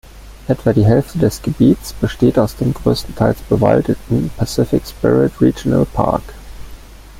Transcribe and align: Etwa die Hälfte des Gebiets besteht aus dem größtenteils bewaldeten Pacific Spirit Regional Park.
Etwa 0.47 0.73
die 0.73 0.83
Hälfte 0.87 1.19
des 1.19 1.43
Gebiets 1.43 1.93
besteht 1.93 2.39
aus 2.39 2.55
dem 2.55 2.73
größtenteils 2.73 3.39
bewaldeten 3.43 4.31
Pacific 4.35 4.81
Spirit 4.87 5.39
Regional 5.39 5.85
Park. 5.85 6.23